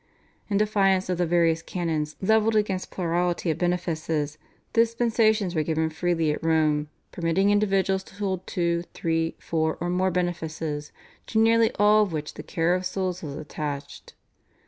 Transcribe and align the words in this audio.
In 0.49 0.57
defiance 0.57 1.09
of 1.09 1.19
the 1.19 1.27
various 1.27 1.61
canons 1.61 2.15
levelled 2.23 2.55
against 2.55 2.89
plurality 2.89 3.51
of 3.51 3.59
benefices, 3.59 4.39
dispensations 4.73 5.53
were 5.53 5.61
given 5.61 5.91
freely 5.91 6.31
at 6.31 6.43
Rome, 6.43 6.89
permitting 7.11 7.51
individuals 7.51 8.01
to 8.05 8.15
hold 8.15 8.47
two, 8.47 8.81
three, 8.95 9.35
four, 9.37 9.77
or 9.79 9.91
more 9.91 10.09
benefices, 10.09 10.91
to 11.27 11.37
nearly 11.39 11.69
all 11.77 12.01
of 12.01 12.13
which 12.13 12.33
the 12.33 12.41
care 12.41 12.73
of 12.73 12.83
souls 12.83 13.21
was 13.21 13.35
attached. 13.35 14.15